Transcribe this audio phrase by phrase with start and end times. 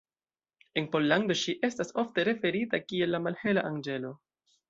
[0.81, 4.13] En Pollando, ŝi estas ofte referita kiel "la malhela anĝelo".